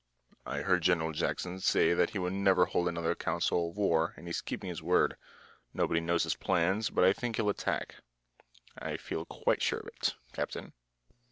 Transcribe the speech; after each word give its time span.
"I 0.47 0.63
heard 0.63 0.81
General 0.81 1.11
Jackson 1.11 1.59
say 1.59 1.93
that 1.93 2.09
he 2.09 2.17
would 2.17 2.33
never 2.33 2.65
hold 2.65 2.87
another 2.87 3.13
council 3.13 3.69
of 3.69 3.77
war, 3.77 4.15
and 4.17 4.25
he's 4.25 4.41
keeping 4.41 4.67
his 4.71 4.81
word. 4.81 5.15
Nobody 5.75 6.01
knows 6.01 6.23
his 6.23 6.33
plans, 6.35 6.89
but 6.89 7.03
I 7.03 7.13
think 7.13 7.35
he'll 7.35 7.49
attack. 7.49 7.97
I 8.79 8.97
feel 8.97 9.25
quite 9.25 9.61
sure 9.61 9.81
of 9.81 9.85
it, 9.89 10.15
captain." 10.33 10.73